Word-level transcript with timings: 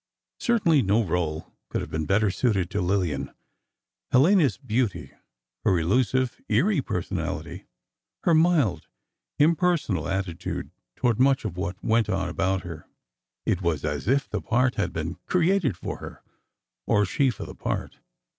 Certainly, 0.39 0.81
no 0.81 1.03
rôle 1.03 1.51
could 1.69 1.81
have 1.81 1.91
been 1.91 2.07
better 2.07 2.31
suited 2.31 2.71
to 2.71 2.81
Lillian. 2.81 3.31
Helena's 4.11 4.57
beauty, 4.57 5.11
her 5.63 5.77
elusive, 5.77 6.41
eerie 6.49 6.81
personality, 6.81 7.67
her 8.23 8.33
mild, 8.33 8.87
impersonal 9.37 10.07
attitude 10.07 10.71
toward 10.95 11.19
much 11.19 11.45
of 11.45 11.55
what 11.55 11.83
went 11.83 12.09
on 12.09 12.29
about 12.29 12.63
her—it 12.63 13.61
was 13.61 13.85
as 13.85 14.07
if 14.07 14.27
the 14.27 14.41
part 14.41 14.73
had 14.73 14.91
been 14.91 15.17
created 15.27 15.77
for 15.77 15.99
her, 15.99 16.23
or 16.87 17.05
she 17.05 17.29
for 17.29 17.45
the 17.45 17.53
part. 17.53 17.99